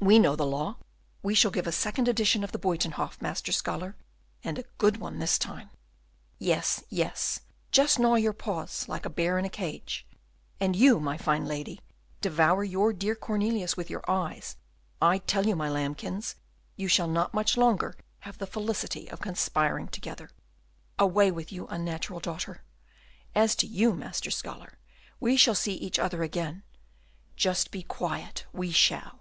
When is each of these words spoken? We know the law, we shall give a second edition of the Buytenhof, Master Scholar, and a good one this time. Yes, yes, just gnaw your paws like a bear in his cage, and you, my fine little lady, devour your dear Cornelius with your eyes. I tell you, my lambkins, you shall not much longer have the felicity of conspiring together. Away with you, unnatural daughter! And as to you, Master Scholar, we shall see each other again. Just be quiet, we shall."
We 0.00 0.20
know 0.20 0.36
the 0.36 0.46
law, 0.46 0.76
we 1.24 1.34
shall 1.34 1.50
give 1.50 1.66
a 1.66 1.72
second 1.72 2.06
edition 2.06 2.44
of 2.44 2.52
the 2.52 2.58
Buytenhof, 2.58 3.20
Master 3.20 3.50
Scholar, 3.50 3.96
and 4.44 4.56
a 4.56 4.62
good 4.78 4.98
one 4.98 5.18
this 5.18 5.40
time. 5.40 5.70
Yes, 6.38 6.84
yes, 6.88 7.40
just 7.72 7.98
gnaw 7.98 8.14
your 8.14 8.32
paws 8.32 8.86
like 8.88 9.04
a 9.04 9.10
bear 9.10 9.38
in 9.38 9.44
his 9.44 9.50
cage, 9.50 10.06
and 10.60 10.76
you, 10.76 11.00
my 11.00 11.18
fine 11.18 11.42
little 11.46 11.56
lady, 11.58 11.80
devour 12.20 12.62
your 12.62 12.92
dear 12.92 13.16
Cornelius 13.16 13.76
with 13.76 13.90
your 13.90 14.08
eyes. 14.08 14.56
I 15.02 15.18
tell 15.18 15.46
you, 15.48 15.56
my 15.56 15.68
lambkins, 15.68 16.36
you 16.76 16.86
shall 16.86 17.08
not 17.08 17.34
much 17.34 17.56
longer 17.56 17.96
have 18.20 18.38
the 18.38 18.46
felicity 18.46 19.10
of 19.10 19.20
conspiring 19.20 19.88
together. 19.88 20.30
Away 20.96 21.32
with 21.32 21.50
you, 21.50 21.66
unnatural 21.66 22.20
daughter! 22.20 22.62
And 23.34 23.42
as 23.42 23.56
to 23.56 23.66
you, 23.66 23.94
Master 23.94 24.30
Scholar, 24.30 24.78
we 25.18 25.36
shall 25.36 25.56
see 25.56 25.74
each 25.74 25.98
other 25.98 26.22
again. 26.22 26.62
Just 27.34 27.72
be 27.72 27.82
quiet, 27.82 28.46
we 28.52 28.70
shall." 28.70 29.18